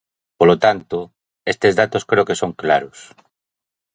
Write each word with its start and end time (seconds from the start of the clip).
Polo 0.39 0.55
tanto, 0.65 0.97
estes 1.53 1.73
datos 1.81 2.07
creo 2.09 2.27
que 2.29 2.39
son 2.41 2.51
claros. 2.61 2.99